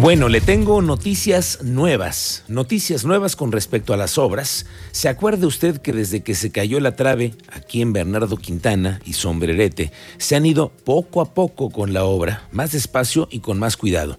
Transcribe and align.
Bueno, 0.00 0.28
le 0.28 0.40
tengo 0.40 0.82
noticias 0.82 1.60
nuevas, 1.62 2.44
noticias 2.48 3.04
nuevas 3.04 3.36
con 3.36 3.52
respecto 3.52 3.94
a 3.94 3.96
las 3.96 4.18
obras. 4.18 4.66
¿Se 4.90 5.08
acuerda 5.08 5.46
usted 5.46 5.78
que 5.78 5.92
desde 5.92 6.22
que 6.22 6.34
se 6.34 6.50
cayó 6.50 6.80
la 6.80 6.96
trave 6.96 7.34
aquí 7.52 7.80
en 7.80 7.92
Bernardo 7.92 8.36
Quintana 8.36 9.00
y 9.04 9.12
Sombrerete, 9.12 9.92
se 10.18 10.36
han 10.36 10.46
ido 10.46 10.70
poco 10.70 11.20
a 11.20 11.32
poco 11.32 11.70
con 11.70 11.92
la 11.92 12.04
obra, 12.04 12.48
más 12.50 12.72
despacio 12.72 13.28
y 13.30 13.38
con 13.38 13.58
más 13.58 13.76
cuidado? 13.76 14.18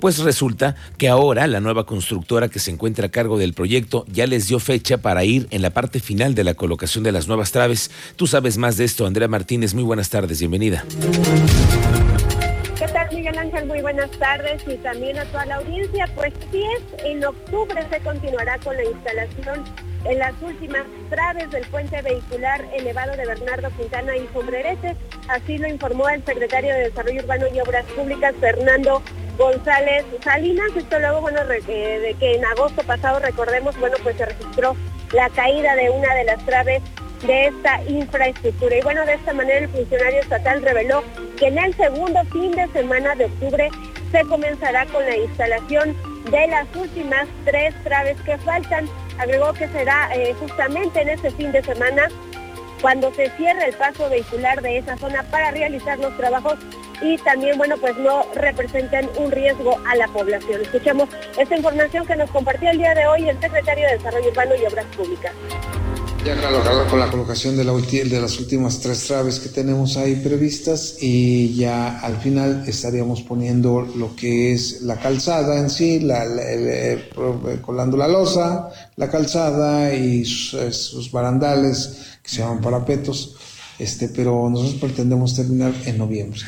Pues 0.00 0.20
resulta 0.20 0.76
que 0.96 1.08
ahora 1.08 1.48
la 1.48 1.60
nueva 1.60 1.84
constructora 1.84 2.48
que 2.48 2.60
se 2.60 2.70
encuentra 2.70 3.06
a 3.06 3.10
cargo 3.10 3.36
del 3.38 3.54
proyecto 3.54 4.06
ya 4.10 4.26
les 4.28 4.46
dio 4.46 4.60
fecha 4.60 4.98
para 4.98 5.24
ir 5.24 5.48
en 5.50 5.62
la 5.62 5.70
parte 5.70 5.98
final 5.98 6.36
de 6.36 6.44
la 6.44 6.54
colocación 6.54 7.02
de 7.02 7.12
las 7.12 7.26
nuevas 7.26 7.50
traves. 7.50 7.90
Tú 8.14 8.28
sabes 8.28 8.56
más 8.56 8.76
de 8.76 8.84
esto, 8.84 9.04
Andrea 9.04 9.28
Martínez. 9.28 9.74
Muy 9.74 9.82
buenas 9.82 10.08
tardes, 10.10 10.38
bienvenida. 10.38 10.84
Buenas 13.88 14.10
tardes 14.18 14.62
y 14.66 14.76
también 14.76 15.18
a 15.18 15.24
toda 15.24 15.46
la 15.46 15.54
audiencia. 15.56 16.06
Pues 16.14 16.34
sí 16.52 16.62
es, 16.62 17.04
en 17.06 17.24
octubre 17.24 17.82
se 17.90 18.00
continuará 18.00 18.58
con 18.58 18.76
la 18.76 18.84
instalación 18.84 19.64
en 20.04 20.18
las 20.18 20.34
últimas 20.42 20.82
traves 21.08 21.50
del 21.50 21.66
puente 21.68 22.02
vehicular 22.02 22.62
elevado 22.74 23.16
de 23.16 23.24
Bernardo 23.24 23.70
Quintana 23.78 24.14
y 24.14 24.28
Sombrerete. 24.34 24.94
Así 25.28 25.56
lo 25.56 25.68
informó 25.68 26.06
el 26.10 26.22
secretario 26.22 26.74
de 26.74 26.80
Desarrollo 26.80 27.22
Urbano 27.22 27.46
y 27.54 27.60
Obras 27.60 27.86
Públicas, 27.96 28.34
Fernando 28.38 29.02
González 29.38 30.04
Salinas. 30.22 30.68
Esto 30.76 30.98
luego, 30.98 31.22
bueno, 31.22 31.42
de 31.46 31.62
que 31.62 32.34
en 32.34 32.44
agosto 32.44 32.82
pasado, 32.82 33.20
recordemos, 33.20 33.74
bueno, 33.80 33.96
pues 34.02 34.18
se 34.18 34.26
registró 34.26 34.76
la 35.12 35.30
caída 35.30 35.74
de 35.76 35.88
una 35.88 36.14
de 36.14 36.24
las 36.24 36.44
traves 36.44 36.82
de 37.26 37.46
esta 37.46 37.82
infraestructura. 37.84 38.76
Y 38.76 38.82
bueno, 38.82 39.04
de 39.04 39.14
esta 39.14 39.32
manera 39.32 39.58
el 39.58 39.68
funcionario 39.68 40.20
estatal 40.20 40.62
reveló 40.62 41.02
que 41.36 41.46
en 41.46 41.58
el 41.58 41.74
segundo 41.74 42.24
fin 42.32 42.52
de 42.52 42.66
semana 42.68 43.14
de 43.14 43.26
octubre 43.26 43.70
se 44.10 44.24
comenzará 44.24 44.86
con 44.86 45.04
la 45.04 45.16
instalación 45.16 45.96
de 46.30 46.46
las 46.48 46.66
últimas 46.76 47.26
tres 47.44 47.74
traves 47.84 48.20
que 48.22 48.36
faltan. 48.38 48.88
Agregó 49.18 49.52
que 49.52 49.68
será 49.68 50.10
eh, 50.14 50.34
justamente 50.38 51.00
en 51.00 51.10
ese 51.10 51.30
fin 51.32 51.52
de 51.52 51.62
semana 51.62 52.08
cuando 52.80 53.12
se 53.14 53.30
cierre 53.30 53.66
el 53.66 53.74
paso 53.74 54.08
vehicular 54.08 54.62
de 54.62 54.78
esa 54.78 54.96
zona 54.96 55.24
para 55.24 55.50
realizar 55.50 55.98
los 55.98 56.16
trabajos 56.16 56.58
y 57.00 57.16
también, 57.18 57.56
bueno, 57.58 57.76
pues 57.78 57.96
no 57.96 58.24
representan 58.34 59.08
un 59.16 59.30
riesgo 59.30 59.78
a 59.88 59.96
la 59.96 60.08
población. 60.08 60.62
Escuchemos 60.62 61.08
esta 61.36 61.56
información 61.56 62.06
que 62.06 62.16
nos 62.16 62.30
compartió 62.30 62.70
el 62.70 62.78
día 62.78 62.94
de 62.94 63.06
hoy 63.06 63.28
el 63.28 63.40
secretario 63.40 63.86
de 63.86 63.94
Desarrollo 63.94 64.28
Urbano 64.30 64.54
y 64.56 64.66
Obras 64.66 64.86
Públicas. 64.96 65.32
Ya 66.24 66.36
con 66.90 66.98
la 66.98 67.10
colocación 67.10 67.56
de, 67.56 67.64
la, 67.64 67.72
de 67.72 68.20
las 68.20 68.38
últimas 68.38 68.80
tres 68.80 69.06
traves 69.06 69.38
que 69.38 69.48
tenemos 69.48 69.96
ahí 69.96 70.16
previstas 70.16 70.96
y 71.00 71.54
ya 71.54 72.00
al 72.00 72.16
final 72.16 72.64
estaríamos 72.66 73.22
poniendo 73.22 73.82
lo 73.82 74.14
que 74.16 74.52
es 74.52 74.82
la 74.82 74.96
calzada 74.96 75.58
en 75.58 75.70
sí, 75.70 76.00
la, 76.00 76.26
eh, 76.38 77.10
colando 77.62 77.96
la 77.96 78.08
losa, 78.08 78.68
la 78.96 79.08
calzada 79.08 79.94
y 79.94 80.24
sus, 80.24 81.10
barandales 81.12 82.18
que 82.22 82.28
se 82.28 82.38
llaman 82.38 82.60
parapetos, 82.60 83.36
este, 83.78 84.08
pero 84.08 84.50
nosotros 84.50 84.80
pretendemos 84.80 85.34
terminar 85.34 85.72
en 85.86 85.98
noviembre. 85.98 86.40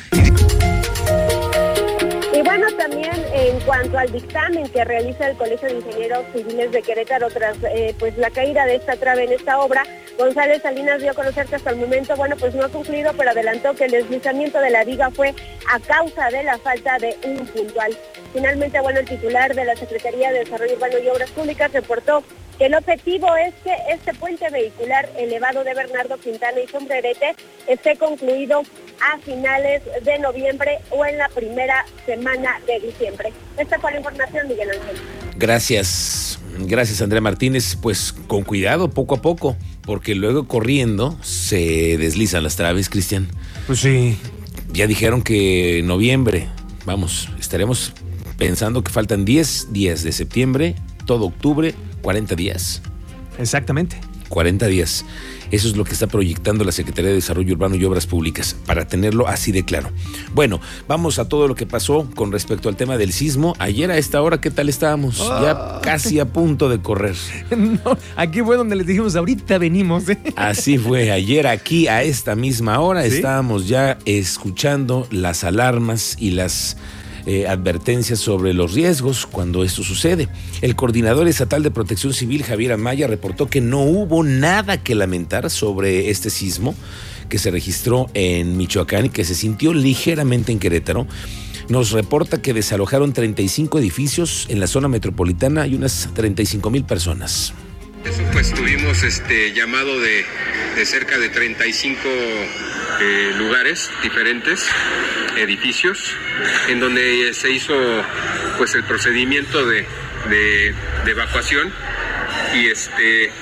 Bueno, 2.50 2.66
también 2.76 3.12
en 3.32 3.60
cuanto 3.60 3.96
al 3.96 4.10
dictamen 4.10 4.68
que 4.70 4.84
realiza 4.84 5.28
el 5.28 5.36
Colegio 5.36 5.68
de 5.68 5.74
Ingenieros 5.76 6.24
Civiles 6.34 6.72
de 6.72 6.82
Querétaro 6.82 7.28
tras 7.28 7.56
eh, 7.62 7.94
pues 7.96 8.18
la 8.18 8.28
caída 8.30 8.66
de 8.66 8.74
esta 8.74 8.96
trave 8.96 9.22
en 9.22 9.34
esta 9.34 9.60
obra, 9.60 9.84
González 10.18 10.60
Salinas 10.60 11.00
dio 11.00 11.12
a 11.12 11.14
conocer 11.14 11.46
que 11.46 11.54
hasta 11.54 11.70
el 11.70 11.76
momento, 11.76 12.16
bueno, 12.16 12.34
pues 12.36 12.52
no 12.56 12.64
ha 12.64 12.68
concluido, 12.68 13.12
pero 13.16 13.30
adelantó 13.30 13.74
que 13.74 13.84
el 13.84 13.92
deslizamiento 13.92 14.58
de 14.58 14.70
la 14.70 14.82
viga 14.82 15.12
fue 15.12 15.32
a 15.72 15.78
causa 15.78 16.28
de 16.30 16.42
la 16.42 16.58
falta 16.58 16.98
de 16.98 17.16
un 17.22 17.46
puntual. 17.46 17.96
Finalmente, 18.32 18.80
bueno, 18.80 18.98
el 18.98 19.06
titular 19.06 19.54
de 19.54 19.64
la 19.64 19.76
Secretaría 19.76 20.32
de 20.32 20.40
Desarrollo 20.40 20.74
Urbano 20.74 20.98
y 20.98 21.08
Obras 21.08 21.30
Públicas 21.30 21.72
reportó 21.72 22.24
que 22.58 22.66
el 22.66 22.74
objetivo 22.74 23.28
es 23.36 23.54
que 23.62 23.76
este 23.90 24.12
puente 24.14 24.50
vehicular 24.50 25.08
elevado 25.16 25.62
de 25.62 25.72
Bernardo 25.72 26.18
Quintana 26.18 26.58
y 26.58 26.66
Sombrerete 26.66 27.36
esté 27.68 27.96
concluido 27.96 28.62
a 29.00 29.18
finales 29.18 29.82
de 30.04 30.18
noviembre 30.18 30.78
o 30.90 31.04
en 31.04 31.18
la 31.18 31.28
primera 31.28 31.84
semana 32.06 32.60
de 32.66 32.86
diciembre. 32.86 33.32
Esta 33.58 33.78
fue 33.78 33.92
la 33.92 33.98
información, 33.98 34.48
Miguel 34.48 34.70
Ángel. 34.70 34.96
Gracias, 35.36 36.38
gracias 36.58 37.00
Andrea 37.00 37.20
Martínez. 37.20 37.76
Pues 37.80 38.12
con 38.12 38.42
cuidado, 38.44 38.90
poco 38.90 39.14
a 39.14 39.22
poco, 39.22 39.56
porque 39.82 40.14
luego 40.14 40.46
corriendo 40.46 41.18
se 41.22 41.96
deslizan 41.98 42.42
las 42.42 42.56
traves, 42.56 42.88
Cristian. 42.88 43.28
Pues 43.66 43.80
sí. 43.80 44.18
Ya 44.72 44.86
dijeron 44.86 45.22
que 45.22 45.82
noviembre, 45.84 46.48
vamos, 46.84 47.28
estaremos 47.38 47.92
pensando 48.36 48.82
que 48.84 48.92
faltan 48.92 49.24
10 49.24 49.72
días 49.72 50.02
de 50.02 50.12
septiembre, 50.12 50.76
todo 51.06 51.26
octubre, 51.26 51.74
40 52.02 52.34
días. 52.36 52.82
Exactamente. 53.38 54.09
40 54.30 54.66
días. 54.68 55.04
Eso 55.50 55.68
es 55.68 55.76
lo 55.76 55.84
que 55.84 55.92
está 55.92 56.06
proyectando 56.06 56.64
la 56.64 56.70
Secretaría 56.70 57.10
de 57.10 57.16
Desarrollo 57.16 57.52
Urbano 57.52 57.74
y 57.74 57.84
Obras 57.84 58.06
Públicas, 58.06 58.56
para 58.66 58.86
tenerlo 58.86 59.26
así 59.26 59.50
de 59.50 59.64
claro. 59.64 59.90
Bueno, 60.32 60.60
vamos 60.86 61.18
a 61.18 61.28
todo 61.28 61.48
lo 61.48 61.56
que 61.56 61.66
pasó 61.66 62.08
con 62.14 62.30
respecto 62.30 62.68
al 62.68 62.76
tema 62.76 62.96
del 62.96 63.12
sismo. 63.12 63.54
Ayer 63.58 63.90
a 63.90 63.98
esta 63.98 64.22
hora, 64.22 64.40
¿qué 64.40 64.50
tal 64.50 64.68
estábamos? 64.68 65.18
Ya 65.18 65.50
ah. 65.50 65.80
casi 65.82 66.20
a 66.20 66.26
punto 66.26 66.68
de 66.68 66.80
correr. 66.80 67.16
aquí 68.16 68.40
fue 68.42 68.56
donde 68.56 68.76
les 68.76 68.86
dijimos, 68.86 69.16
ahorita 69.16 69.58
venimos. 69.58 70.08
¿eh? 70.08 70.18
Así 70.36 70.78
fue, 70.78 71.10
ayer 71.10 71.48
aquí 71.48 71.88
a 71.88 72.04
esta 72.04 72.36
misma 72.36 72.78
hora 72.78 73.04
estábamos 73.04 73.66
ya 73.66 73.98
escuchando 74.04 75.08
las 75.10 75.42
alarmas 75.42 76.16
y 76.18 76.30
las 76.30 76.76
eh, 77.26 77.46
advertencias 77.46 78.18
sobre 78.18 78.54
los 78.54 78.74
riesgos 78.74 79.26
cuando 79.26 79.64
esto 79.64 79.82
sucede. 79.82 80.28
El 80.62 80.76
coordinador 80.76 81.28
estatal 81.28 81.62
de 81.62 81.70
protección 81.70 82.12
civil, 82.12 82.42
Javier 82.42 82.72
Amaya, 82.72 83.06
reportó 83.06 83.48
que 83.48 83.60
no 83.60 83.82
hubo 83.82 84.22
nada 84.22 84.82
que 84.82 84.94
lamentar 84.94 85.50
sobre 85.50 86.10
este 86.10 86.30
sismo 86.30 86.74
que 87.28 87.38
se 87.38 87.50
registró 87.50 88.10
en 88.14 88.56
Michoacán 88.56 89.06
y 89.06 89.08
que 89.10 89.24
se 89.24 89.34
sintió 89.34 89.72
ligeramente 89.72 90.52
en 90.52 90.58
Querétaro. 90.58 91.06
Nos 91.68 91.92
reporta 91.92 92.42
que 92.42 92.52
desalojaron 92.52 93.12
35 93.12 93.78
edificios 93.78 94.46
en 94.48 94.60
la 94.60 94.66
zona 94.66 94.88
metropolitana 94.88 95.66
y 95.66 95.76
unas 95.76 96.08
35 96.14 96.68
mil 96.70 96.84
personas. 96.84 97.54
Eso 98.04 98.22
pues 98.32 98.52
tuvimos 98.54 99.02
este 99.02 99.52
llamado 99.52 100.00
de, 100.00 100.24
de 100.74 100.86
cerca 100.86 101.18
de 101.18 101.28
35 101.28 101.98
eh, 103.00 103.32
lugares 103.36 103.90
diferentes, 104.02 104.66
edificios, 105.36 106.14
en 106.68 106.80
donde 106.80 107.32
se 107.34 107.50
hizo 107.50 107.74
pues 108.56 108.74
el 108.74 108.84
procedimiento 108.84 109.66
de, 109.66 109.86
evacuación 111.06 111.72
y 112.54 112.68
este 112.68 113.32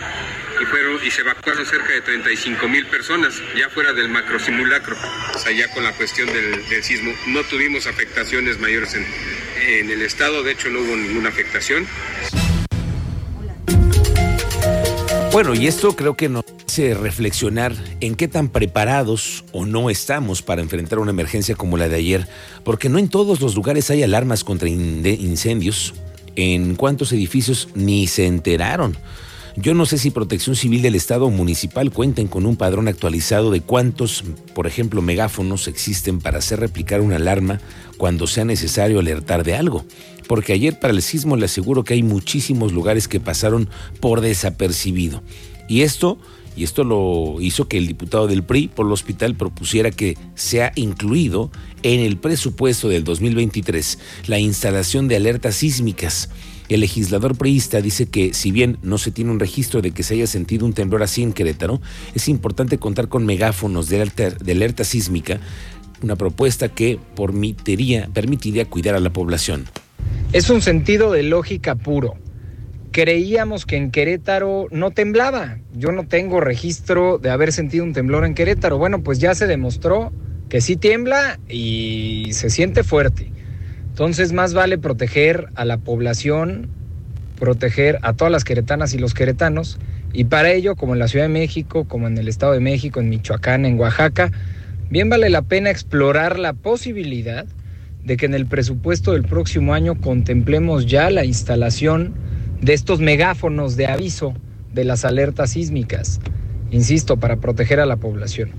fueron 0.71 0.99
y 1.05 1.11
se 1.11 1.21
evacuaron 1.21 1.65
cerca 1.65 1.93
de 1.93 2.01
35 2.01 2.69
mil 2.69 2.87
personas 2.87 3.41
ya 3.57 3.69
fuera 3.69 3.93
del 3.93 4.09
macro 4.09 4.39
simulacro, 4.39 4.97
o 5.35 5.39
sea 5.39 5.53
ya 5.53 5.73
con 5.73 5.85
la 5.85 5.93
cuestión 5.93 6.29
del, 6.33 6.83
sismo. 6.83 7.13
No 7.27 7.43
tuvimos 7.45 7.87
afectaciones 7.87 8.59
mayores 8.59 8.95
en, 8.95 9.07
en 9.61 9.91
el 9.91 10.03
estado, 10.03 10.43
de 10.43 10.53
hecho 10.53 10.69
no 10.69 10.81
hubo 10.81 10.97
ninguna 10.97 11.29
afectación. 11.29 11.87
Bueno, 15.41 15.55
y 15.55 15.69
esto 15.69 15.95
creo 15.95 16.17
que 16.17 16.29
nos 16.29 16.45
hace 16.67 16.95
reflexionar 16.95 17.73
en 18.01 18.17
qué 18.17 18.27
tan 18.27 18.49
preparados 18.49 19.45
o 19.53 19.67
no 19.67 19.89
estamos 19.89 20.43
para 20.43 20.63
enfrentar 20.63 20.99
una 20.99 21.13
emergencia 21.13 21.55
como 21.55 21.77
la 21.77 21.89
de 21.89 21.95
ayer, 21.95 22.27
porque 22.65 22.89
no 22.89 22.99
en 22.99 23.09
todos 23.09 23.41
los 23.41 23.55
lugares 23.55 23.89
hay 23.93 24.03
alarmas 24.03 24.43
contra 24.43 24.69
incendios, 24.69 25.95
en 26.35 26.75
cuántos 26.75 27.13
edificios 27.13 27.69
ni 27.77 28.09
se 28.09 28.27
enteraron. 28.27 28.97
Yo 29.55 29.75
no 29.75 29.87
sé 29.87 29.99
si 29.99 30.11
Protección 30.11 30.57
Civil 30.57 30.83
del 30.83 30.97
Estado 30.97 31.27
o 31.27 31.31
Municipal 31.31 31.93
cuenten 31.93 32.27
con 32.27 32.45
un 32.45 32.57
padrón 32.57 32.89
actualizado 32.89 33.53
de 33.53 33.61
cuántos, 33.61 34.25
por 34.55 34.67
ejemplo, 34.67 35.03
megáfonos 35.03 35.69
existen 35.69 36.19
para 36.19 36.39
hacer 36.39 36.59
replicar 36.59 37.01
una 37.01 37.15
alarma 37.15 37.61
cuando 37.97 38.27
sea 38.27 38.45
necesario 38.45 38.99
alertar 38.99 39.45
de 39.45 39.55
algo 39.55 39.85
porque 40.29 40.53
ayer 40.53 40.79
para 40.79 40.93
el 40.93 41.03
sismo 41.03 41.37
le 41.37 41.47
aseguro 41.47 41.83
que 41.83 41.95
hay 41.95 42.05
muchísimos 42.05 42.73
lugares 42.73 43.09
que 43.09 43.19
pasaron 43.19 43.69
por 43.99 44.21
desapercibido. 44.21 45.23
Y 45.69 45.81
esto, 45.81 46.19
y 46.57 46.63
esto 46.63 46.85
lo 46.85 47.41
hizo 47.41 47.67
que 47.67 47.79
el 47.79 47.89
diputado 47.89 48.29
del 48.29 48.45
PRI 48.45 48.69
por 48.69 48.87
el 48.87 48.93
hospital 48.93 49.35
propusiera 49.35 49.91
que 49.91 50.17
sea 50.35 50.73
incluido 50.77 51.51
en 51.83 52.01
el 52.01 52.19
presupuesto 52.19 52.89
del 52.89 53.05
2023 53.05 53.99
la 54.27 54.39
instalación 54.39 55.09
de 55.09 55.17
alertas 55.17 55.57
sísmicas. 55.57 56.29
El 56.69 56.81
legislador 56.81 57.37
priista 57.37 57.81
dice 57.81 58.07
que 58.07 58.35
si 58.35 58.53
bien 58.53 58.79
no 58.83 58.99
se 58.99 59.11
tiene 59.11 59.31
un 59.31 59.41
registro 59.41 59.81
de 59.81 59.93
que 59.93 60.03
se 60.03 60.15
haya 60.15 60.27
sentido 60.27 60.67
un 60.67 60.75
temblor 60.75 61.03
así 61.03 61.23
en 61.23 61.33
Querétaro, 61.33 61.81
es 62.15 62.29
importante 62.29 62.77
contar 62.77 63.09
con 63.09 63.25
megáfonos 63.25 63.89
de 63.89 63.97
alerta, 63.97 64.31
de 64.31 64.53
alerta 64.53 64.85
sísmica 64.85 65.41
una 66.03 66.17
propuesta 66.17 66.69
que 66.69 66.99
permitiría, 67.17 68.09
permitiría 68.13 68.67
cuidar 68.67 68.95
a 68.95 69.01
la 69.01 69.13
población. 69.13 69.67
Es 70.31 70.51
un 70.51 70.61
sentido 70.61 71.11
de 71.11 71.23
lógica 71.23 71.75
puro. 71.75 72.17
Creíamos 72.93 73.65
que 73.65 73.77
en 73.77 73.91
Querétaro 73.91 74.67
no 74.71 74.91
temblaba. 74.91 75.57
Yo 75.73 75.91
no 75.91 76.07
tengo 76.07 76.43
registro 76.43 77.17
de 77.17 77.31
haber 77.31 77.51
sentido 77.51 77.83
un 77.83 77.95
temblor 77.95 78.27
en 78.27 78.35
Querétaro. 78.35 78.77
Bueno, 78.77 79.03
pues 79.03 79.21
ya 79.21 79.35
se 79.35 79.47
demostró 79.47 80.13
que 80.51 80.61
sí 80.61 80.77
tiembla 80.77 81.41
y 81.49 82.29
se 82.33 82.51
siente 82.51 82.85
fuerte. 82.85 83.33
Entonces 83.89 84.35
más 84.35 84.53
vale 84.53 84.77
proteger 84.77 85.47
a 85.55 85.65
la 85.65 85.79
población, 85.79 86.69
proteger 87.39 87.99
a 88.03 88.13
todas 88.13 88.31
las 88.31 88.45
queretanas 88.45 88.93
y 88.93 88.99
los 88.99 89.15
queretanos. 89.15 89.79
Y 90.13 90.25
para 90.25 90.53
ello, 90.53 90.77
como 90.77 90.93
en 90.93 90.99
la 90.99 91.09
Ciudad 91.09 91.25
de 91.25 91.31
México, 91.31 91.87
como 91.89 92.07
en 92.07 92.19
el 92.19 92.29
Estado 92.29 92.53
de 92.53 92.61
México, 92.61 93.01
en 93.01 93.09
Michoacán, 93.09 93.65
en 93.65 93.81
Oaxaca, 93.81 94.31
bien 94.91 95.09
vale 95.09 95.31
la 95.31 95.41
pena 95.41 95.71
explorar 95.71 96.39
la 96.39 96.53
posibilidad 96.53 97.47
de 98.05 98.17
que 98.17 98.27
en 98.27 98.35
el 98.35 98.47
presupuesto 98.47 99.13
del 99.13 99.25
próximo 99.25 99.75
año 99.75 100.01
contemplemos 100.01 100.87
ya 100.87 101.11
la 101.11 101.25
instalación 101.25 102.15
de 102.61 102.75
estos 102.75 103.01
megáfonos 103.01 103.77
de 103.77 103.87
aviso 103.87 104.35
de 104.73 104.85
las 104.85 105.05
alertas 105.05 105.51
sísmicas, 105.51 106.21
insisto, 106.71 107.17
para 107.17 107.37
proteger 107.37 107.81
a 107.81 107.87
la 107.87 107.97
población. 107.97 108.51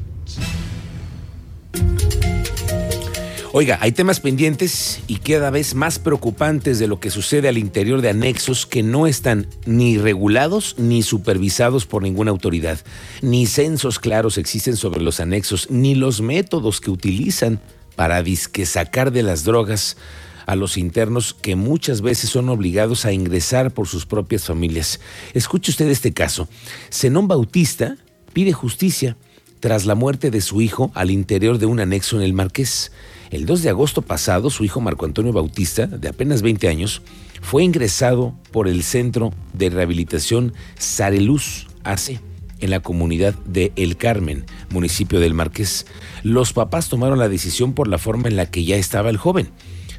Oiga, 3.51 3.79
hay 3.81 3.91
temas 3.91 4.19
pendientes 4.19 5.01
y 5.07 5.15
cada 5.15 5.49
vez 5.49 5.73
más 5.73 5.97
preocupantes 5.97 6.77
de 6.77 6.85
lo 6.85 6.99
que 6.99 7.09
sucede 7.09 7.49
al 7.49 7.57
interior 7.57 7.99
de 8.01 8.09
anexos 8.09 8.67
que 8.67 8.83
no 8.83 9.07
están 9.07 9.47
ni 9.65 9.97
regulados 9.97 10.75
ni 10.77 11.01
supervisados 11.01 11.87
por 11.87 12.03
ninguna 12.03 12.29
autoridad. 12.29 12.77
Ni 13.23 13.47
censos 13.47 13.97
claros 13.97 14.37
existen 14.37 14.77
sobre 14.77 15.01
los 15.01 15.19
anexos, 15.19 15.71
ni 15.71 15.95
los 15.95 16.21
métodos 16.21 16.79
que 16.79 16.91
utilizan 16.91 17.59
para 17.99 18.23
disque 18.23 18.65
sacar 18.65 19.11
de 19.11 19.23
las 19.23 19.43
drogas 19.43 19.97
a 20.45 20.55
los 20.55 20.77
internos 20.77 21.33
que 21.33 21.57
muchas 21.57 21.99
veces 21.99 22.29
son 22.29 22.47
obligados 22.47 23.03
a 23.03 23.11
ingresar 23.11 23.71
por 23.71 23.89
sus 23.89 24.05
propias 24.05 24.45
familias. 24.45 25.01
Escuche 25.33 25.71
usted 25.71 25.89
este 25.89 26.13
caso. 26.13 26.47
Zenón 26.93 27.27
Bautista 27.27 27.97
pide 28.31 28.53
justicia 28.53 29.17
tras 29.59 29.85
la 29.85 29.95
muerte 29.95 30.31
de 30.31 30.39
su 30.39 30.61
hijo 30.61 30.93
al 30.95 31.11
interior 31.11 31.57
de 31.57 31.65
un 31.65 31.81
anexo 31.81 32.15
en 32.15 32.23
el 32.23 32.31
Marqués. 32.31 32.93
El 33.31 33.45
2 33.45 33.63
de 33.63 33.69
agosto 33.69 34.01
pasado, 34.01 34.49
su 34.49 34.63
hijo 34.63 34.79
Marco 34.79 35.03
Antonio 35.03 35.33
Bautista, 35.33 35.85
de 35.85 36.07
apenas 36.07 36.41
20 36.41 36.69
años, 36.69 37.01
fue 37.41 37.65
ingresado 37.65 38.33
por 38.53 38.69
el 38.69 38.83
Centro 38.83 39.33
de 39.51 39.71
Rehabilitación 39.71 40.53
Sareluz 40.77 41.67
AC 41.83 42.21
en 42.59 42.69
la 42.69 42.79
comunidad 42.79 43.33
de 43.45 43.71
El 43.75 43.97
Carmen, 43.97 44.45
municipio 44.69 45.19
del 45.19 45.33
Marqués. 45.33 45.85
Los 46.23 46.53
papás 46.53 46.89
tomaron 46.89 47.19
la 47.19 47.29
decisión 47.29 47.73
por 47.73 47.87
la 47.87 47.97
forma 47.97 48.27
en 48.27 48.35
la 48.35 48.45
que 48.45 48.63
ya 48.63 48.75
estaba 48.75 49.09
el 49.09 49.17
joven. 49.17 49.49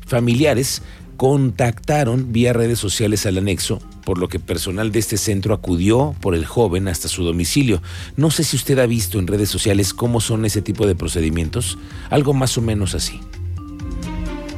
Familiares 0.06 0.82
contactaron 1.16 2.32
vía 2.32 2.54
redes 2.54 2.78
sociales 2.78 3.26
al 3.26 3.36
anexo, 3.36 3.78
por 4.06 4.16
lo 4.16 4.28
que 4.28 4.40
personal 4.40 4.90
de 4.90 5.00
este 5.00 5.18
centro 5.18 5.52
acudió 5.52 6.14
por 6.20 6.34
el 6.34 6.46
joven 6.46 6.88
hasta 6.88 7.08
su 7.08 7.24
domicilio. 7.24 7.82
No 8.16 8.30
sé 8.30 8.42
si 8.42 8.56
usted 8.56 8.78
ha 8.78 8.86
visto 8.86 9.18
en 9.18 9.26
redes 9.26 9.50
sociales 9.50 9.92
cómo 9.92 10.22
son 10.22 10.46
ese 10.46 10.62
tipo 10.62 10.86
de 10.86 10.94
procedimientos, 10.94 11.76
algo 12.08 12.32
más 12.32 12.56
o 12.56 12.62
menos 12.62 12.94
así. 12.94 13.20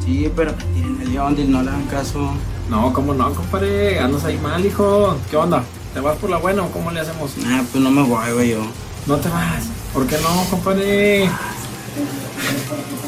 Sí, 0.05 0.31
pero 0.37 0.55
tienen 0.73 1.01
el 1.03 1.13
león, 1.13 1.37
no 1.51 1.63
le 1.63 1.71
dan 1.71 1.87
caso. 1.87 2.33
No, 2.71 2.93
¿cómo 2.93 3.13
no, 3.13 3.35
compadre? 3.35 3.99
Andas 3.99 4.25
ahí 4.25 4.39
mal, 4.39 4.65
hijo. 4.65 5.19
¿Qué 5.31 5.37
onda? 5.37 5.65
¿Te 5.95 6.01
vas 6.01 6.17
por 6.17 6.31
la 6.31 6.39
buena 6.39 6.63
o 6.63 6.71
cómo 6.71 6.91
le 6.91 7.01
hacemos? 7.01 7.33
Ah, 7.47 7.63
pues 7.71 7.85
no 7.85 7.91
me 7.91 8.03
voy, 8.03 8.33
güey, 8.33 8.51
yo. 8.53 8.63
No 9.07 9.17
te 9.19 9.29
vas. 9.29 9.65
¿Por 9.93 10.07
qué 10.07 10.17
no, 10.23 10.45
compadre? 10.49 11.29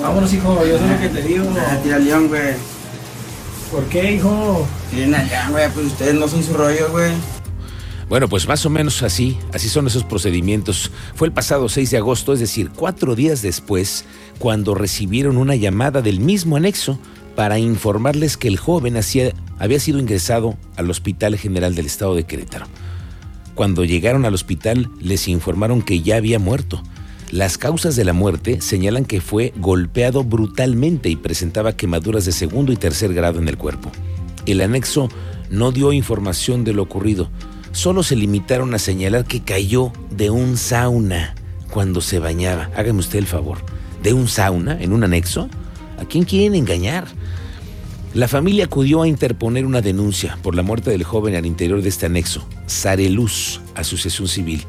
Vámonos, 0.02 0.32
hijo, 0.34 0.66
yo 0.66 0.78
sé 0.78 0.86
lo 0.86 1.00
que 1.00 1.08
te 1.08 1.22
digo. 1.22 1.46
Ah, 1.58 1.78
tira 1.82 1.98
león, 1.98 2.28
güey. 2.28 2.54
¿Por 3.70 3.84
qué, 3.84 4.12
hijo? 4.12 4.66
Tienen 4.90 5.14
allá, 5.14 5.48
güey, 5.48 5.70
pues 5.70 5.86
ustedes 5.86 6.14
no 6.14 6.28
son 6.28 6.42
su 6.42 6.52
rollo, 6.52 6.90
güey. 6.90 7.12
Bueno, 8.08 8.28
pues 8.28 8.46
más 8.46 8.66
o 8.66 8.70
menos 8.70 9.02
así, 9.02 9.38
así 9.54 9.70
son 9.70 9.86
esos 9.86 10.04
procedimientos. 10.04 10.90
Fue 11.14 11.26
el 11.26 11.32
pasado 11.32 11.70
6 11.70 11.90
de 11.90 11.96
agosto, 11.96 12.34
es 12.34 12.40
decir, 12.40 12.70
cuatro 12.74 13.14
días 13.14 13.40
después, 13.40 14.04
cuando 14.38 14.74
recibieron 14.74 15.38
una 15.38 15.54
llamada 15.54 16.02
del 16.02 16.20
mismo 16.20 16.56
anexo 16.56 16.98
para 17.34 17.58
informarles 17.58 18.36
que 18.36 18.48
el 18.48 18.56
joven 18.56 18.98
había 19.58 19.80
sido 19.80 19.98
ingresado 19.98 20.56
al 20.76 20.90
Hospital 20.90 21.36
General 21.36 21.74
del 21.74 21.86
Estado 21.86 22.14
de 22.14 22.24
Querétaro. 22.24 22.66
Cuando 23.54 23.84
llegaron 23.84 24.24
al 24.24 24.34
hospital 24.34 24.90
les 25.00 25.28
informaron 25.28 25.82
que 25.82 26.02
ya 26.02 26.16
había 26.16 26.38
muerto. 26.38 26.82
Las 27.30 27.58
causas 27.58 27.96
de 27.96 28.04
la 28.04 28.12
muerte 28.12 28.60
señalan 28.60 29.04
que 29.04 29.20
fue 29.20 29.52
golpeado 29.56 30.24
brutalmente 30.24 31.08
y 31.08 31.16
presentaba 31.16 31.76
quemaduras 31.76 32.24
de 32.24 32.32
segundo 32.32 32.72
y 32.72 32.76
tercer 32.76 33.14
grado 33.14 33.38
en 33.38 33.48
el 33.48 33.56
cuerpo. 33.56 33.90
El 34.46 34.60
anexo 34.60 35.08
no 35.50 35.72
dio 35.72 35.92
información 35.92 36.64
de 36.64 36.74
lo 36.74 36.82
ocurrido, 36.82 37.30
solo 37.72 38.02
se 38.02 38.16
limitaron 38.16 38.74
a 38.74 38.78
señalar 38.78 39.24
que 39.24 39.42
cayó 39.42 39.92
de 40.10 40.30
un 40.30 40.56
sauna 40.56 41.34
cuando 41.70 42.00
se 42.00 42.18
bañaba. 42.18 42.70
Hágame 42.76 43.00
usted 43.00 43.18
el 43.18 43.26
favor, 43.26 43.58
¿de 44.02 44.12
un 44.12 44.28
sauna 44.28 44.80
en 44.80 44.92
un 44.92 45.04
anexo? 45.04 45.48
¿A 45.98 46.04
quién 46.04 46.24
quieren 46.24 46.54
engañar? 46.54 47.06
La 48.14 48.28
familia 48.28 48.66
acudió 48.66 49.02
a 49.02 49.08
interponer 49.08 49.66
una 49.66 49.80
denuncia 49.80 50.38
por 50.40 50.54
la 50.54 50.62
muerte 50.62 50.88
del 50.88 51.02
joven 51.02 51.34
al 51.34 51.46
interior 51.46 51.82
de 51.82 51.88
este 51.88 52.06
anexo, 52.06 52.46
Sareluz, 52.66 53.60
Asociación 53.74 54.28
Civil. 54.28 54.64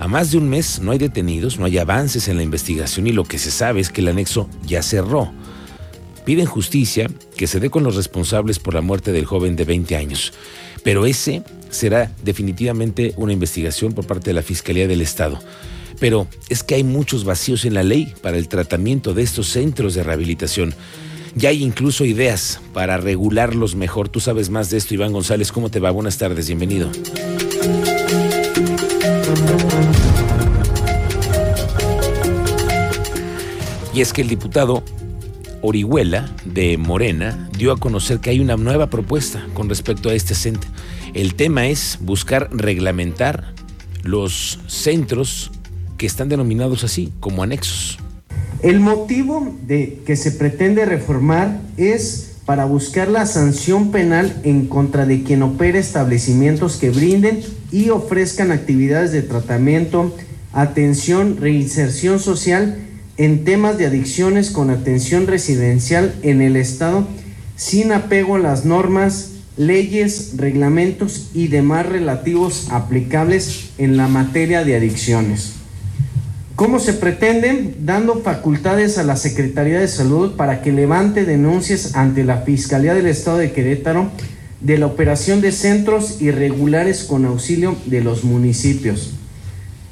A 0.00 0.08
más 0.08 0.32
de 0.32 0.38
un 0.38 0.48
mes 0.48 0.80
no 0.80 0.90
hay 0.90 0.98
detenidos, 0.98 1.60
no 1.60 1.66
hay 1.66 1.78
avances 1.78 2.26
en 2.26 2.36
la 2.36 2.42
investigación 2.42 3.06
y 3.06 3.12
lo 3.12 3.22
que 3.22 3.38
se 3.38 3.52
sabe 3.52 3.80
es 3.80 3.90
que 3.90 4.00
el 4.00 4.08
anexo 4.08 4.50
ya 4.66 4.82
cerró. 4.82 5.30
Piden 6.24 6.46
justicia 6.46 7.08
que 7.36 7.46
se 7.46 7.60
dé 7.60 7.70
con 7.70 7.84
los 7.84 7.94
responsables 7.94 8.58
por 8.58 8.74
la 8.74 8.80
muerte 8.80 9.12
del 9.12 9.26
joven 9.26 9.54
de 9.54 9.64
20 9.64 9.94
años. 9.94 10.32
Pero 10.82 11.06
ese 11.06 11.44
será 11.70 12.10
definitivamente 12.24 13.14
una 13.16 13.32
investigación 13.32 13.92
por 13.92 14.08
parte 14.08 14.30
de 14.30 14.34
la 14.34 14.42
Fiscalía 14.42 14.88
del 14.88 15.02
Estado. 15.02 15.38
Pero 16.00 16.26
es 16.48 16.64
que 16.64 16.74
hay 16.74 16.82
muchos 16.82 17.22
vacíos 17.22 17.64
en 17.64 17.74
la 17.74 17.84
ley 17.84 18.12
para 18.22 18.38
el 18.38 18.48
tratamiento 18.48 19.14
de 19.14 19.22
estos 19.22 19.46
centros 19.46 19.94
de 19.94 20.02
rehabilitación. 20.02 20.74
Ya 21.38 21.50
hay 21.50 21.62
incluso 21.62 22.04
ideas 22.04 22.60
para 22.74 22.96
regularlos 22.96 23.76
mejor. 23.76 24.08
Tú 24.08 24.18
sabes 24.18 24.50
más 24.50 24.70
de 24.70 24.76
esto, 24.76 24.94
Iván 24.94 25.12
González. 25.12 25.52
¿Cómo 25.52 25.70
te 25.70 25.78
va? 25.78 25.92
Buenas 25.92 26.18
tardes, 26.18 26.48
bienvenido. 26.48 26.90
Y 33.94 34.00
es 34.00 34.12
que 34.12 34.22
el 34.22 34.28
diputado 34.28 34.82
Orihuela 35.62 36.28
de 36.44 36.76
Morena 36.76 37.48
dio 37.56 37.70
a 37.70 37.76
conocer 37.76 38.18
que 38.18 38.30
hay 38.30 38.40
una 38.40 38.56
nueva 38.56 38.90
propuesta 38.90 39.46
con 39.54 39.68
respecto 39.68 40.08
a 40.08 40.14
este 40.14 40.34
centro. 40.34 40.68
El 41.14 41.36
tema 41.36 41.68
es 41.68 41.98
buscar 42.00 42.48
reglamentar 42.50 43.54
los 44.02 44.58
centros 44.66 45.52
que 45.98 46.06
están 46.06 46.28
denominados 46.28 46.82
así, 46.82 47.12
como 47.20 47.44
anexos. 47.44 48.00
El 48.62 48.80
motivo 48.80 49.54
de 49.66 50.00
que 50.04 50.16
se 50.16 50.32
pretende 50.32 50.84
reformar 50.84 51.60
es 51.76 52.32
para 52.44 52.64
buscar 52.64 53.08
la 53.08 53.24
sanción 53.26 53.92
penal 53.92 54.40
en 54.42 54.66
contra 54.66 55.06
de 55.06 55.22
quien 55.22 55.42
opere 55.42 55.78
establecimientos 55.78 56.76
que 56.76 56.90
brinden 56.90 57.40
y 57.70 57.90
ofrezcan 57.90 58.50
actividades 58.50 59.12
de 59.12 59.22
tratamiento, 59.22 60.16
atención, 60.52 61.36
reinserción 61.38 62.18
social 62.18 62.78
en 63.16 63.44
temas 63.44 63.78
de 63.78 63.86
adicciones 63.86 64.50
con 64.50 64.70
atención 64.70 65.26
residencial 65.26 66.14
en 66.22 66.40
el 66.40 66.56
Estado 66.56 67.06
sin 67.54 67.92
apego 67.92 68.36
a 68.36 68.40
las 68.40 68.64
normas, 68.64 69.32
leyes, 69.56 70.32
reglamentos 70.36 71.30
y 71.34 71.48
demás 71.48 71.86
relativos 71.86 72.68
aplicables 72.70 73.70
en 73.78 73.96
la 73.96 74.08
materia 74.08 74.64
de 74.64 74.76
adicciones. 74.76 75.57
¿Cómo 76.58 76.80
se 76.80 76.92
pretende? 76.92 77.72
Dando 77.78 78.16
facultades 78.16 78.98
a 78.98 79.04
la 79.04 79.14
Secretaría 79.14 79.78
de 79.78 79.86
Salud 79.86 80.34
para 80.34 80.60
que 80.60 80.72
levante 80.72 81.24
denuncias 81.24 81.94
ante 81.94 82.24
la 82.24 82.38
Fiscalía 82.38 82.94
del 82.94 83.06
Estado 83.06 83.38
de 83.38 83.52
Querétaro 83.52 84.10
de 84.60 84.76
la 84.76 84.86
operación 84.86 85.40
de 85.40 85.52
centros 85.52 86.20
irregulares 86.20 87.04
con 87.04 87.26
auxilio 87.26 87.76
de 87.86 88.00
los 88.00 88.24
municipios. 88.24 89.12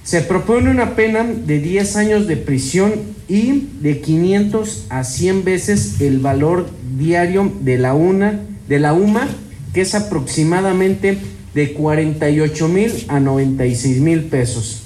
Se 0.02 0.22
propone 0.22 0.68
una 0.68 0.96
pena 0.96 1.22
de 1.22 1.60
10 1.60 1.96
años 1.98 2.26
de 2.26 2.36
prisión 2.36 2.94
y 3.28 3.68
de 3.80 4.00
500 4.00 4.86
a 4.88 5.04
100 5.04 5.44
veces 5.44 6.00
el 6.00 6.18
valor 6.18 6.68
diario 6.98 7.52
de 7.60 7.78
la, 7.78 7.94
una, 7.94 8.40
de 8.66 8.80
la 8.80 8.92
UMA, 8.92 9.28
que 9.72 9.82
es 9.82 9.94
aproximadamente 9.94 11.16
de 11.54 11.74
48 11.74 12.68
mil 12.68 13.04
a 13.06 13.20
96 13.20 14.00
mil 14.00 14.24
pesos. 14.24 14.85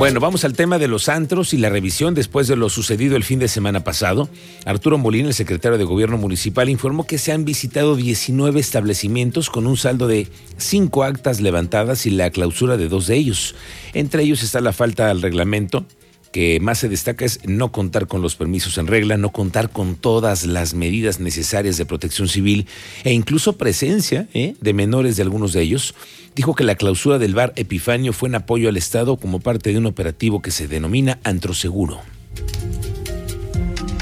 Bueno, 0.00 0.18
vamos 0.18 0.46
al 0.46 0.54
tema 0.54 0.78
de 0.78 0.88
los 0.88 1.10
antros 1.10 1.52
y 1.52 1.58
la 1.58 1.68
revisión 1.68 2.14
después 2.14 2.48
de 2.48 2.56
lo 2.56 2.70
sucedido 2.70 3.16
el 3.16 3.22
fin 3.22 3.38
de 3.38 3.48
semana 3.48 3.84
pasado. 3.84 4.30
Arturo 4.64 4.96
Molina, 4.96 5.28
el 5.28 5.34
secretario 5.34 5.76
de 5.76 5.84
Gobierno 5.84 6.16
Municipal, 6.16 6.70
informó 6.70 7.04
que 7.06 7.18
se 7.18 7.32
han 7.32 7.44
visitado 7.44 7.96
19 7.96 8.58
establecimientos 8.58 9.50
con 9.50 9.66
un 9.66 9.76
saldo 9.76 10.08
de 10.08 10.26
5 10.56 11.04
actas 11.04 11.42
levantadas 11.42 12.06
y 12.06 12.10
la 12.12 12.30
clausura 12.30 12.78
de 12.78 12.88
dos 12.88 13.08
de 13.08 13.16
ellos. 13.16 13.54
Entre 13.92 14.22
ellos 14.22 14.42
está 14.42 14.62
la 14.62 14.72
falta 14.72 15.10
al 15.10 15.20
reglamento 15.20 15.84
que 16.32 16.60
más 16.60 16.78
se 16.78 16.88
destaca 16.88 17.24
es 17.24 17.40
no 17.44 17.72
contar 17.72 18.06
con 18.06 18.22
los 18.22 18.36
permisos 18.36 18.78
en 18.78 18.86
regla, 18.86 19.16
no 19.16 19.30
contar 19.30 19.70
con 19.70 19.96
todas 19.96 20.46
las 20.46 20.74
medidas 20.74 21.20
necesarias 21.20 21.76
de 21.76 21.86
protección 21.86 22.28
civil 22.28 22.66
e 23.04 23.12
incluso 23.12 23.56
presencia 23.56 24.28
¿eh? 24.34 24.54
de 24.60 24.72
menores 24.72 25.16
de 25.16 25.22
algunos 25.22 25.52
de 25.52 25.62
ellos. 25.62 25.94
Dijo 26.36 26.54
que 26.54 26.64
la 26.64 26.76
clausura 26.76 27.18
del 27.18 27.34
bar 27.34 27.52
Epifanio 27.56 28.12
fue 28.12 28.28
en 28.28 28.36
apoyo 28.36 28.68
al 28.68 28.76
Estado 28.76 29.16
como 29.16 29.40
parte 29.40 29.72
de 29.72 29.78
un 29.78 29.86
operativo 29.86 30.40
que 30.40 30.52
se 30.52 30.68
denomina 30.68 31.18
Antroseguro. 31.24 32.00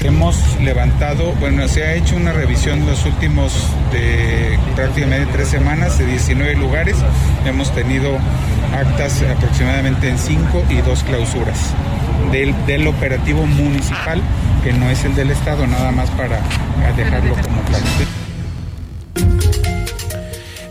Hemos 0.01 0.37
levantado, 0.61 1.33
bueno, 1.41 1.67
se 1.67 1.83
ha 1.83 1.95
hecho 1.95 2.15
una 2.15 2.31
revisión 2.31 2.85
los 2.85 3.05
últimos 3.05 3.51
de 3.91 4.57
prácticamente 4.73 5.29
tres 5.33 5.49
semanas 5.49 5.99
de 5.99 6.05
19 6.05 6.55
lugares. 6.55 6.95
Hemos 7.45 7.73
tenido 7.75 8.17
actas 8.73 9.21
aproximadamente 9.23 10.07
en 10.07 10.17
cinco 10.17 10.63
y 10.69 10.77
dos 10.77 11.03
clausuras 11.03 11.73
del, 12.31 12.53
del 12.65 12.87
operativo 12.87 13.45
municipal, 13.45 14.21
que 14.63 14.73
no 14.73 14.89
es 14.89 15.03
el 15.05 15.15
del 15.15 15.31
Estado, 15.31 15.65
nada 15.67 15.91
más 15.91 16.09
para 16.11 16.41
dejarlo 16.95 17.35
como 17.35 17.61
claro. 17.63 17.85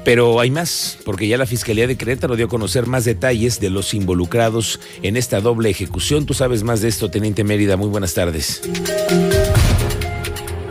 Pero 0.04 0.40
hay 0.40 0.50
más, 0.50 0.98
porque 1.04 1.28
ya 1.28 1.36
la 1.36 1.44
Fiscalía 1.44 1.86
de 1.86 1.96
Querétaro 1.96 2.34
dio 2.34 2.46
a 2.46 2.48
conocer 2.48 2.86
más 2.86 3.04
detalles 3.04 3.60
de 3.60 3.68
los 3.68 3.92
involucrados 3.92 4.80
en 5.02 5.18
esta 5.18 5.40
doble 5.42 5.68
ejecución. 5.68 6.24
Tú 6.24 6.32
sabes 6.32 6.62
más 6.62 6.80
de 6.80 6.88
esto, 6.88 7.10
Teniente 7.10 7.44
Mérida. 7.44 7.76
Muy 7.76 7.88
buenas 7.88 8.14
tardes. 8.14 8.62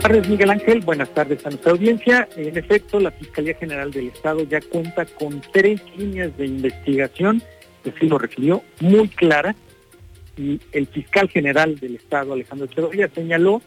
tardes, 0.02 0.28
Miguel 0.28 0.50
Ángel. 0.50 0.80
Buenas 0.80 1.14
tardes 1.14 1.46
a 1.46 1.50
nuestra 1.50 1.70
audiencia. 1.70 2.28
En 2.36 2.58
efecto, 2.58 2.98
la 2.98 3.12
Fiscalía 3.12 3.54
General 3.54 3.92
del 3.92 4.08
Estado 4.08 4.42
ya 4.42 4.60
cuenta 4.60 5.06
con 5.06 5.40
tres 5.52 5.80
líneas 5.96 6.36
de 6.36 6.46
investigación, 6.46 7.40
que 7.84 7.92
sí 8.00 8.08
lo 8.08 8.18
refirió, 8.18 8.64
muy 8.80 9.08
clara. 9.08 9.54
Y 10.38 10.60
el 10.72 10.86
fiscal 10.86 11.28
general 11.28 11.78
del 11.78 11.96
Estado, 11.96 12.32
Alejandro 12.32 12.66
Echeverría, 12.66 13.08
señaló 13.08 13.60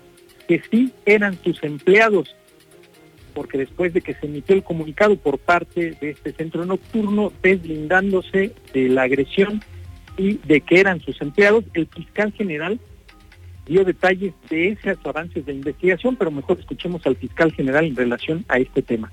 que 0.47 0.61
sí 0.71 0.91
eran 1.05 1.37
sus 1.43 1.61
empleados 1.63 2.35
porque 3.33 3.57
después 3.57 3.93
de 3.93 4.01
que 4.01 4.13
se 4.13 4.25
emitió 4.25 4.55
el 4.55 4.63
comunicado 4.63 5.15
por 5.15 5.37
parte 5.39 5.91
de 5.99 6.11
este 6.11 6.33
centro 6.33 6.65
nocturno 6.65 7.31
deslindándose 7.41 8.53
de 8.73 8.89
la 8.89 9.03
agresión 9.03 9.61
y 10.17 10.37
de 10.45 10.61
que 10.61 10.79
eran 10.79 10.99
sus 10.99 11.21
empleados, 11.21 11.63
el 11.73 11.87
fiscal 11.87 12.31
general 12.33 12.79
dio 13.65 13.83
detalles 13.83 14.33
de 14.49 14.69
esos 14.69 14.97
avances 15.05 15.45
de 15.45 15.53
investigación, 15.53 16.15
pero 16.15 16.31
mejor 16.31 16.59
escuchemos 16.59 17.05
al 17.05 17.15
fiscal 17.15 17.51
general 17.53 17.85
en 17.85 17.95
relación 17.95 18.45
a 18.47 18.57
este 18.57 18.81
tema. 18.81 19.11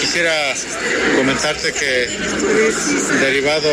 Quisiera 0.00 0.54
comentarte 1.16 1.72
que 1.72 2.08
derivado 3.20 3.70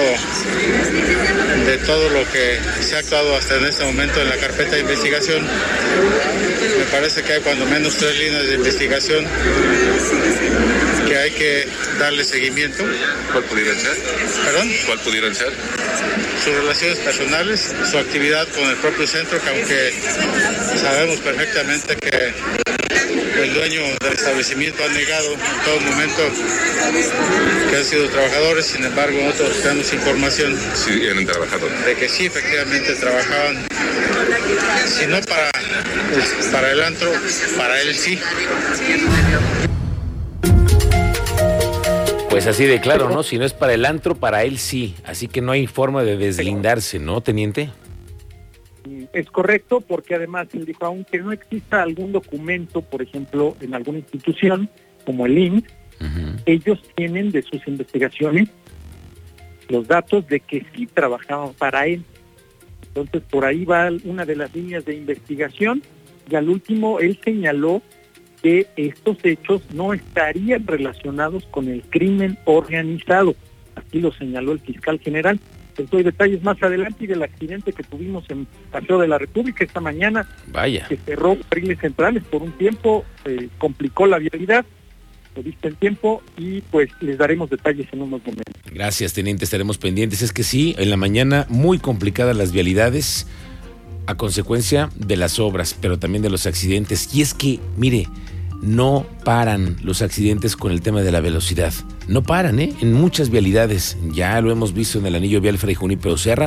de 1.66 1.78
todo 1.86 2.10
lo 2.10 2.30
que 2.32 2.60
se 2.82 2.96
ha 2.96 3.00
actuado 3.00 3.36
hasta 3.36 3.58
en 3.58 3.66
este 3.66 3.84
momento 3.86 4.22
en 4.22 4.30
la 4.30 4.38
carpeta 4.38 4.76
de 4.76 4.82
investigación, 4.82 5.44
me 5.44 6.86
parece 6.92 7.24
que 7.24 7.34
hay 7.34 7.42
cuando 7.42 7.66
menos 7.66 7.96
tres 7.98 8.18
líneas 8.18 8.48
de 8.48 8.56
investigación 8.56 9.26
que 11.08 11.18
hay 11.18 11.32
que 11.32 11.68
darle 12.00 12.24
seguimiento. 12.24 12.84
¿Cuál 13.32 13.44
pudieran 13.46 13.78
ser? 13.78 13.98
¿Perdón? 14.46 14.72
¿Cuál 14.86 15.00
pudieran 15.00 15.36
ser? 15.36 15.52
Sus 16.44 16.56
relaciones 16.56 17.00
personales, 17.00 17.74
su 17.90 17.98
actividad 17.98 18.48
con 18.50 18.70
el 18.70 18.78
propio 18.78 19.06
centro, 19.06 19.40
que 19.42 19.50
aunque 19.50 19.94
sabemos 20.80 21.20
perfectamente 21.20 21.96
que 21.98 22.34
el 23.44 23.54
dueño 23.54 23.82
del 24.02 24.14
establecimiento 24.14 24.84
ha 24.84 24.88
negado 24.90 25.34
en 25.34 25.40
todo 25.66 25.80
momento 25.82 26.22
que 27.70 27.76
han 27.76 27.84
sido 27.84 28.08
trabajadores, 28.10 28.66
sin 28.68 28.84
embargo 28.84 29.18
nosotros 29.24 29.62
tenemos 29.62 29.94
información 29.94 30.60
sí, 30.76 31.06
eran 31.06 31.26
trabajadores. 31.26 31.86
de 31.86 31.96
que 31.96 32.10
sí 32.10 32.26
efectivamente 32.26 32.94
trabajaban, 32.96 33.68
si 34.86 35.08
no 35.08 35.20
para, 35.22 35.52
pues, 36.14 36.50
para 36.52 36.72
el 36.72 36.84
antro, 36.84 37.12
para 37.58 37.82
él 37.82 37.96
sí. 37.96 38.20
Pues 42.30 42.48
así 42.48 42.66
de 42.66 42.80
claro, 42.80 43.10
¿no? 43.10 43.24
Si 43.24 43.38
no 43.38 43.46
es 43.46 43.54
para 43.54 43.74
el 43.74 43.86
antro, 43.86 44.16
para 44.16 44.44
él 44.44 44.58
sí. 44.58 44.96
Así 45.04 45.28
que 45.28 45.42
no 45.42 45.52
hay 45.52 45.68
forma 45.68 46.04
de 46.04 46.18
deslindarse, 46.18 47.00
¿no, 47.00 47.22
teniente? 47.22 47.72
Es 49.14 49.30
correcto, 49.30 49.82
porque 49.82 50.16
además 50.16 50.48
él 50.54 50.66
dijo, 50.66 50.86
aunque 50.86 51.20
no 51.20 51.32
exista 51.32 51.84
algún 51.84 52.12
documento, 52.12 52.82
por 52.82 53.02
ejemplo, 53.02 53.56
en 53.62 53.76
alguna 53.76 54.00
institución 54.00 54.70
como 55.06 55.26
el 55.26 55.38
INC, 55.38 55.66
ellos 56.46 56.82
tienen 56.96 57.32
de 57.32 57.44
sus 57.44 57.68
investigaciones 57.68 58.50
los 59.70 59.88
datos 59.88 60.28
de 60.28 60.40
que 60.40 60.66
sí 60.76 60.88
trabajaban 60.88 61.54
para 61.54 61.86
él. 61.86 62.04
Entonces, 62.88 63.22
por 63.30 63.46
ahí 63.46 63.66
va 63.66 63.90
una 64.04 64.26
de 64.26 64.36
las 64.36 64.54
líneas 64.54 64.84
de 64.84 64.96
investigación 64.96 65.82
y 66.30 66.36
al 66.36 66.50
último 66.50 67.00
él 67.00 67.20
señaló 67.24 67.82
que 68.42 68.68
estos 68.76 69.18
hechos 69.24 69.62
no 69.74 69.94
estarían 69.94 70.66
relacionados 70.66 71.46
con 71.52 71.68
el 71.68 71.84
crimen 71.84 72.38
organizado. 72.46 73.36
Así 73.76 74.00
lo 74.00 74.12
señaló 74.12 74.52
el 74.54 74.60
fiscal 74.60 75.00
general. 75.00 75.40
Les 75.78 75.90
doy 75.90 76.04
detalles 76.04 76.44
más 76.44 76.62
adelante 76.62 77.06
y 77.06 77.08
del 77.08 77.24
accidente 77.24 77.74
que 77.74 77.84
tuvimos 77.84 78.24
en 78.30 78.48
Paseo 78.72 79.00
de 79.00 79.08
la 79.08 79.18
República 79.18 79.64
esta 79.64 79.80
mañana. 79.80 80.28
Vaya. 80.48 80.88
Que 80.88 80.98
cerró 80.98 81.38
carriles 81.50 81.80
centrales 81.80 82.24
por 82.24 82.42
un 82.42 82.52
tiempo, 82.54 83.06
eh, 83.26 83.50
complicó 83.58 84.06
la 84.06 84.20
vialidad, 84.20 84.66
lo 85.36 85.44
viste 85.44 85.70
en 85.70 85.76
tiempo 85.76 86.22
y 86.38 86.62
pues 86.62 86.90
les 87.00 87.18
daremos 87.18 87.50
detalles 87.50 87.88
en 87.92 88.02
unos 88.02 88.22
momentos. 88.22 88.44
Gracias, 88.72 89.14
teniente, 89.14 89.46
estaremos 89.46 89.78
pendientes. 89.78 90.22
Es 90.22 90.34
que 90.34 90.44
sí, 90.44 90.76
en 90.78 90.90
la 90.90 90.98
mañana 90.98 91.46
muy 91.50 91.80
complicadas 91.80 92.36
las 92.36 92.52
vialidades 92.52 93.28
a 94.08 94.16
consecuencia 94.16 94.90
de 94.96 95.16
las 95.16 95.40
obras, 95.40 95.76
pero 95.80 96.00
también 96.00 96.22
de 96.22 96.30
los 96.30 96.46
accidentes. 96.46 97.14
Y 97.16 97.22
es 97.22 97.34
que, 97.34 97.60
mire, 97.78 98.08
no 98.62 99.06
paran 99.26 99.78
los 99.84 100.02
accidentes 100.02 100.56
con 100.56 100.72
el 100.72 100.82
tema 100.82 101.02
de 101.02 101.12
la 101.12 101.20
velocidad. 101.20 101.74
No 102.08 102.24
paran, 102.24 102.60
¿eh? 102.60 102.74
En 102.82 102.94
muchas 102.94 103.30
vialidades. 103.30 103.98
Ya 104.12 104.40
lo 104.42 104.52
hemos 104.52 104.74
visto 104.74 105.00
en 105.00 105.08
el 105.08 105.16
anillo 105.16 105.42
vial 105.42 105.58
Fray 105.58 105.76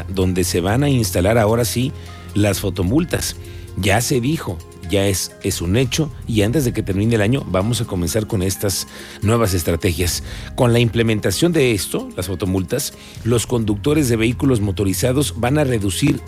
donde 0.09 0.45
se 0.45 0.61
van 0.61 0.85
a 0.85 0.89
instalar 0.89 1.39
ahora 1.39 1.65
sí 1.65 1.93
las 2.35 2.61
fotomultas. 2.61 3.37
Ya 3.77 4.01
se 4.01 4.21
dijo, 4.21 4.59
ya 4.89 5.07
es, 5.07 5.33
es 5.43 5.61
un 5.61 5.77
hecho 5.77 6.11
y 6.29 6.43
antes 6.43 6.65
de 6.65 6.73
que 6.73 6.83
termine 6.83 7.17
el 7.17 7.23
año 7.23 7.45
vamos 7.49 7.81
a 7.81 7.87
comenzar 7.87 8.27
con 8.27 8.43
estas 8.43 8.87
nuevas 9.23 9.55
estrategias. 9.55 10.23
Con 10.55 10.73
la 10.73 10.79
implementación 10.79 11.53
de 11.53 11.73
esto, 11.73 12.09
las 12.17 12.27
fotomultas, 12.27 12.95
los 13.25 13.47
conductores 13.47 14.09
de 14.09 14.17
vehículos 14.17 14.61
motorizados 14.61 15.35
van 15.41 15.59
a 15.59 15.65
reducir 15.65 16.21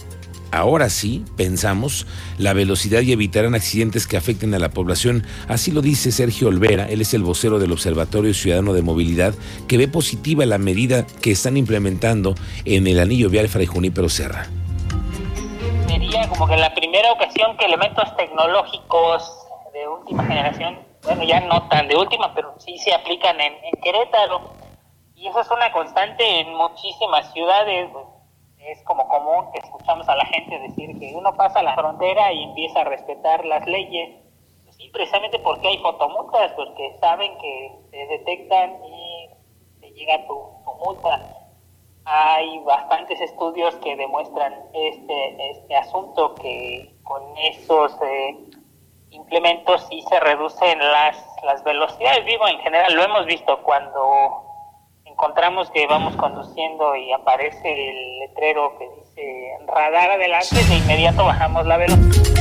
ahora 0.56 0.90
sí, 0.90 1.24
pensamos, 1.36 2.06
la 2.38 2.52
velocidad 2.52 3.02
y 3.02 3.12
evitarán 3.12 3.54
accidentes 3.54 4.06
que 4.06 4.16
afecten 4.16 4.54
a 4.54 4.58
la 4.58 4.70
población. 4.70 5.24
Así 5.48 5.70
lo 5.70 5.82
dice 5.82 6.12
Sergio 6.12 6.48
Olvera, 6.48 6.88
él 6.88 7.00
es 7.00 7.14
el 7.14 7.22
vocero 7.22 7.58
del 7.58 7.72
Observatorio 7.72 8.34
Ciudadano 8.34 8.72
de 8.72 8.82
Movilidad, 8.82 9.34
que 9.68 9.78
ve 9.78 9.88
positiva 9.88 10.46
la 10.46 10.58
medida 10.58 11.06
que 11.22 11.32
están 11.32 11.56
implementando 11.56 12.34
en 12.64 12.86
el 12.86 12.98
anillo 12.98 13.30
vial 13.30 13.48
Fray 13.48 13.66
Junípero 13.66 14.08
Serra. 14.08 14.46
Sería 15.86 16.28
como 16.28 16.46
que 16.46 16.56
la 16.56 16.74
primera 16.74 17.12
ocasión 17.12 17.56
que 17.56 17.66
elementos 17.66 18.16
tecnológicos 18.16 19.22
de 19.72 19.88
última 19.88 20.24
generación, 20.24 20.78
bueno, 21.02 21.22
ya 21.24 21.40
no 21.40 21.68
tan 21.68 21.88
de 21.88 21.96
última, 21.96 22.34
pero 22.34 22.54
sí 22.58 22.76
se 22.78 22.94
aplican 22.94 23.40
en, 23.40 23.52
en 23.52 23.80
Querétaro. 23.82 24.54
Y 25.14 25.28
eso 25.28 25.40
es 25.40 25.50
una 25.50 25.72
constante 25.72 26.40
en 26.40 26.54
muchísimas 26.54 27.32
ciudades 27.32 27.88
es 28.66 28.82
como 28.82 29.06
común 29.08 29.50
que 29.52 29.60
escuchamos 29.60 30.08
a 30.08 30.16
la 30.16 30.24
gente 30.26 30.58
decir 30.58 30.98
que 30.98 31.14
uno 31.14 31.34
pasa 31.34 31.62
la 31.62 31.74
frontera 31.74 32.32
y 32.32 32.42
empieza 32.42 32.80
a 32.80 32.84
respetar 32.84 33.44
las 33.44 33.66
leyes. 33.66 34.16
Sí, 34.70 34.90
precisamente 34.92 35.38
porque 35.38 35.68
hay 35.68 35.78
fotomultas, 35.78 36.52
porque 36.52 36.96
saben 37.00 37.36
que 37.38 37.72
se 37.90 37.96
detectan 38.06 38.84
y 38.84 39.28
se 39.80 39.90
llega 39.92 40.26
tu, 40.26 40.34
tu 40.64 40.74
multa. 40.84 41.20
Hay 42.04 42.58
bastantes 42.60 43.20
estudios 43.20 43.74
que 43.76 43.96
demuestran 43.96 44.54
este, 44.72 45.50
este 45.50 45.76
asunto, 45.76 46.34
que 46.34 46.94
con 47.04 47.22
esos 47.38 47.96
eh, 48.02 48.36
implementos 49.10 49.86
sí 49.88 50.02
se 50.02 50.20
reducen 50.20 50.78
las, 50.78 51.16
las 51.42 51.64
velocidades. 51.64 52.24
Digo, 52.26 52.46
en 52.46 52.58
general 52.60 52.94
lo 52.94 53.02
hemos 53.02 53.26
visto 53.26 53.62
cuando 53.62 54.45
encontramos 55.16 55.70
que 55.70 55.86
vamos 55.86 56.14
conduciendo 56.16 56.94
y 56.94 57.10
aparece 57.10 57.72
el 57.72 58.18
letrero 58.18 58.76
que 58.78 58.84
dice 58.84 59.48
radar 59.66 60.10
adelante, 60.10 60.56
de 60.68 60.76
inmediato 60.76 61.24
bajamos 61.24 61.66
la 61.66 61.78
velocidad. 61.78 62.36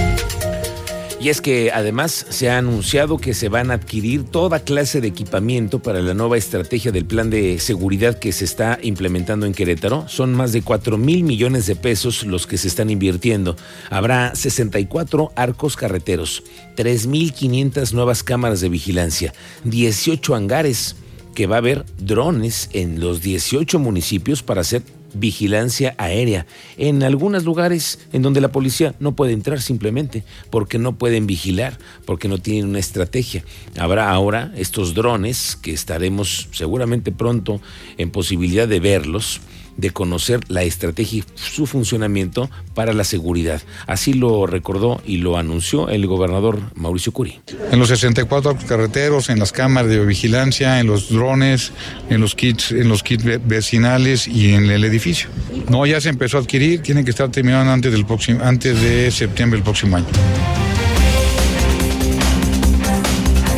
Y 1.22 1.30
es 1.30 1.40
que 1.40 1.72
además 1.72 2.12
se 2.12 2.52
ha 2.52 2.58
anunciado 2.58 3.18
que 3.18 3.34
se 3.34 3.48
van 3.48 3.72
a 3.72 3.76
adquirir 3.76 4.30
toda 4.30 4.60
clase 4.60 5.00
de 5.00 5.08
equipamiento 5.08 5.80
para 5.80 6.02
la 6.02 6.14
nueva 6.14 6.38
estrategia 6.38 6.92
del 6.92 7.06
plan 7.06 7.30
de 7.30 7.58
seguridad 7.60 8.20
que 8.20 8.34
se 8.34 8.44
está 8.44 8.78
implementando 8.82 9.46
en 9.46 9.54
Querétaro. 9.54 10.08
Son 10.10 10.34
más 10.34 10.52
de 10.52 10.62
4 10.62 10.98
mil 10.98 11.24
millones 11.24 11.66
de 11.68 11.78
pesos 11.78 12.26
los 12.26 12.46
que 12.46 12.58
se 12.58 12.68
están 12.68 12.90
invirtiendo. 12.90 13.56
Habrá 13.90 14.36
64 14.36 15.32
arcos 15.36 15.78
carreteros, 15.78 16.44
3.500 16.76 17.94
nuevas 17.94 18.22
cámaras 18.22 18.60
de 18.60 18.70
vigilancia, 18.70 19.34
18 19.64 20.36
hangares 20.36 20.98
que 21.36 21.46
va 21.46 21.58
a 21.58 21.60
haber 21.60 21.86
drones 22.00 22.70
en 22.74 23.00
los 23.00 23.22
18 23.22 23.78
municipios 23.78 24.42
para 24.42 24.62
hacer 24.62 24.82
vigilancia 25.14 25.96
aérea 25.98 26.46
en 26.78 27.04
algunos 27.04 27.46
lugares 27.46 28.00
en 28.12 28.22
donde 28.22 28.42
la 28.42 28.52
policía 28.52 28.96
no 29.00 29.16
puede 29.16 29.34
entrar 29.34 29.62
simplemente 29.62 30.24
porque 30.50 30.78
no 30.78 30.98
pueden 30.98 31.28
vigilar, 31.28 31.78
porque 32.06 32.28
no 32.28 32.38
tienen 32.38 32.66
una 32.68 32.80
estrategia. 32.80 33.44
Habrá 33.78 34.12
ahora 34.12 34.52
estos 34.58 34.94
drones 34.94 35.58
que 35.62 35.72
estaremos 35.72 36.50
seguramente 36.52 37.12
pronto 37.12 37.62
en 37.98 38.12
posibilidad 38.12 38.68
de 38.68 38.80
verlos 38.80 39.40
de 39.78 39.92
conocer 39.92 40.42
la 40.48 40.64
estrategia 40.64 41.20
y 41.20 41.24
su 41.36 41.66
funcionamiento 41.66 42.50
para 42.74 42.94
la 42.94 43.04
seguridad. 43.04 43.62
Así 43.88 44.14
lo 44.14 44.48
recordó 44.48 45.02
y 45.06 45.18
lo 45.18 45.38
anunció 45.38 45.90
el 45.90 46.08
gobernador 46.08 46.60
Mauricio 46.76 47.12
Curi. 47.12 47.40
En 47.72 47.80
los 47.80 47.90
64 47.90 48.58
carreteros, 48.68 49.30
en 49.30 49.40
las 49.40 49.52
cámaras 49.52 49.90
de 49.90 50.06
vigilancia, 50.06 50.80
en 50.80 50.88
los 50.88 51.10
drones, 51.10 51.72
en 52.10 52.22
los 52.22 52.36
kits, 52.36 52.72
en 52.72 52.88
los 52.88 53.04
kits 53.04 53.24
vecinales 53.46 54.28
y 54.28 54.54
en 54.54 54.70
el 54.70 54.84
edificio. 54.84 55.30
No, 55.70 55.86
ya 55.86 56.00
se 56.02 56.10
empezó 56.10 56.38
a 56.38 56.42
adquirir, 56.42 56.82
tienen 56.82 57.06
que 57.06 57.12
estar 57.12 57.30
terminados 57.30 57.68
antes 57.68 57.92
del 57.92 58.06
próximo, 58.06 58.44
antes 58.44 58.82
de 58.82 59.12
septiembre 59.12 59.58
del 59.58 59.64
próximo 59.64 59.98
año. 59.98 60.08